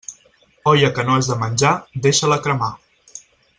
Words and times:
Olla 0.71 0.89
que 0.95 1.05
no 1.09 1.17
has 1.17 1.29
de 1.33 1.37
menjar, 1.43 1.75
deixa-la 2.07 2.41
cremar. 2.47 2.75